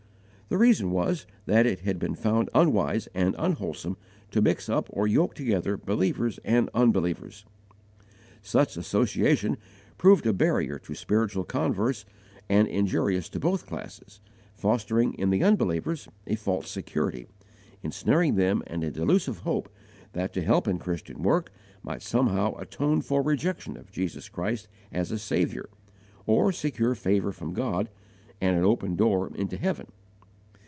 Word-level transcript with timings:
The 0.49 0.57
reason 0.57 0.91
was 0.91 1.25
that 1.45 1.65
it 1.65 1.79
had 1.79 1.97
been 1.97 2.13
found 2.13 2.49
unwise 2.53 3.07
and 3.15 3.37
unwholesome 3.39 3.95
to 4.31 4.41
mix 4.41 4.67
up 4.67 4.87
or 4.91 5.07
yoke 5.07 5.33
together 5.33 5.77
believers 5.77 6.41
and 6.43 6.69
unbelievers.* 6.73 7.45
Such 8.41 8.75
association 8.75 9.55
proved 9.97 10.27
a 10.27 10.33
barrier 10.33 10.77
to 10.79 10.93
spiritual 10.93 11.45
converse 11.45 12.03
and 12.49 12.67
injurious 12.67 13.29
to 13.29 13.39
both 13.39 13.65
classes, 13.65 14.19
fostering 14.53 15.13
in 15.13 15.29
the 15.29 15.41
unbelievers 15.41 16.09
a 16.27 16.35
false 16.35 16.69
security, 16.69 17.27
ensnaring 17.81 18.35
them 18.35 18.61
in 18.67 18.83
a 18.83 18.91
delusive 18.91 19.37
hope 19.39 19.73
that 20.11 20.33
to 20.33 20.41
help 20.43 20.67
in 20.67 20.79
Christian 20.79 21.23
work 21.23 21.53
might 21.81 22.01
somehow 22.01 22.57
atone 22.57 22.99
for 22.99 23.21
rejection 23.21 23.77
of 23.77 23.89
Jesus 23.89 24.27
Christ 24.27 24.67
as 24.91 25.11
a 25.13 25.17
Saviour, 25.17 25.69
or 26.25 26.51
secure 26.51 26.93
favour 26.93 27.31
from 27.31 27.53
God 27.53 27.87
and 28.41 28.57
an 28.57 28.65
open 28.65 28.97
door 28.97 29.31
into 29.33 29.55
heaven. 29.55 29.87